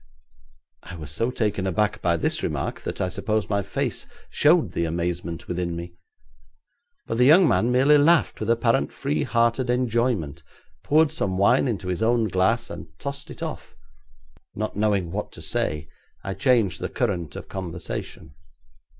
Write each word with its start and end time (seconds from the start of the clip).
I 0.81 0.95
was 0.95 1.11
so 1.11 1.29
taken 1.29 1.67
aback 1.67 2.01
by 2.01 2.17
this 2.17 2.41
remark 2.41 2.81
that 2.81 2.99
I 2.99 3.07
suppose 3.07 3.51
my 3.51 3.61
face 3.61 4.07
showed 4.31 4.71
the 4.71 4.85
amazement 4.85 5.47
within 5.47 5.75
me. 5.75 5.93
But 7.05 7.19
the 7.19 7.25
young 7.25 7.47
man 7.47 7.71
merely 7.71 7.99
laughed 7.99 8.39
with 8.39 8.49
apparently 8.49 8.95
free 8.95 9.21
hearted 9.21 9.69
enjoyment, 9.69 10.41
poured 10.83 11.11
some 11.11 11.37
wine 11.37 11.67
into 11.67 11.87
his 11.87 12.01
own 12.01 12.29
glass, 12.29 12.71
and 12.71 12.87
tossed 12.97 13.29
it 13.29 13.43
off. 13.43 13.75
Not 14.55 14.75
knowing 14.75 15.11
what 15.11 15.31
to 15.33 15.41
say, 15.43 15.87
I 16.23 16.33
changed 16.33 16.79
the 16.81 16.89
current 16.89 17.35
of 17.35 17.47
conversation. 17.47 18.33